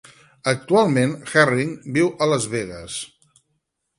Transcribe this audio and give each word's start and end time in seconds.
Actualment 0.51 1.11
Herring 1.33 1.75
viu 1.99 2.09
a 2.27 2.31
Las 2.33 2.47
Vegas. 2.55 2.99